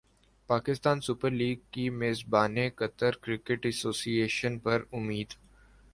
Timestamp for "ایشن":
4.21-4.57